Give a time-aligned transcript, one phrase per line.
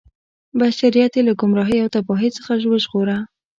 [0.59, 3.17] بشریت یې له ګمراهۍ او تباهۍ څخه وژغوره.